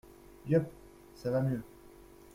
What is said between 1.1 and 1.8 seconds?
ça va mieux!…